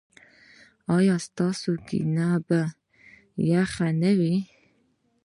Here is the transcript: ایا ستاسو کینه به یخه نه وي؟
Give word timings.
ایا 0.97 1.15
ستاسو 1.27 1.71
کینه 1.87 2.29
به 2.47 2.59
یخه 3.51 3.87
نه 4.01 4.11
وي؟ 4.17 4.35